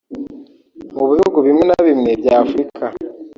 Mu 0.95 1.05
bihugu 1.11 1.37
bimwe 1.45 1.63
na 1.69 1.79
bimwe 1.87 2.11
bya 2.21 2.35
Afurika 2.43 2.85